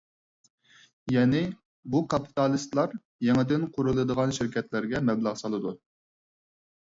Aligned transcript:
يەنى، 1.15 1.41
بۇ 1.95 1.99
كاپىتالىستلار 2.13 2.95
يېڭىدىن 3.27 3.67
قۇرۇلىدىغان 3.75 4.33
شىركەتلەرگە 4.37 5.03
مەبلەغ 5.11 5.37
سالىدۇ. 5.45 5.75